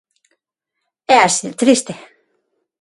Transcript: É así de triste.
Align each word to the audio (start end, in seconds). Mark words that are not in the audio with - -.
É 1.15 1.17
así 1.21 1.41
de 1.49 1.53
triste. 1.61 1.93